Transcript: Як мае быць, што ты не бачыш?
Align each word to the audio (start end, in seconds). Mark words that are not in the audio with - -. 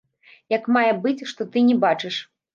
Як 0.53 0.63
мае 0.77 0.87
быць, 1.03 1.27
што 1.33 1.49
ты 1.53 1.65
не 1.69 1.79
бачыш? 1.87 2.21